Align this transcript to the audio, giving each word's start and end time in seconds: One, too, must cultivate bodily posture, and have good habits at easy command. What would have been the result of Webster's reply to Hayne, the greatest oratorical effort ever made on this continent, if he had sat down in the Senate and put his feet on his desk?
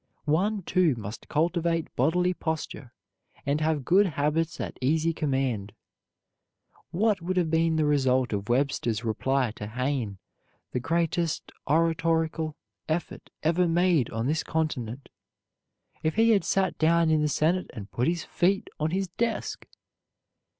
One, 0.25 0.63
too, 0.63 0.95
must 0.95 1.27
cultivate 1.29 1.95
bodily 1.95 2.33
posture, 2.33 2.91
and 3.45 3.61
have 3.61 3.85
good 3.85 4.07
habits 4.07 4.59
at 4.59 4.79
easy 4.81 5.13
command. 5.13 5.73
What 6.89 7.21
would 7.21 7.37
have 7.37 7.51
been 7.51 7.75
the 7.75 7.85
result 7.85 8.33
of 8.33 8.49
Webster's 8.49 9.03
reply 9.03 9.51
to 9.51 9.67
Hayne, 9.67 10.17
the 10.71 10.79
greatest 10.79 11.51
oratorical 11.69 12.55
effort 12.89 13.29
ever 13.43 13.67
made 13.67 14.09
on 14.09 14.25
this 14.25 14.41
continent, 14.41 15.07
if 16.01 16.15
he 16.15 16.31
had 16.31 16.43
sat 16.45 16.79
down 16.79 17.11
in 17.11 17.21
the 17.21 17.29
Senate 17.29 17.69
and 17.71 17.91
put 17.91 18.07
his 18.07 18.23
feet 18.23 18.71
on 18.79 18.89
his 18.89 19.07
desk? 19.07 19.67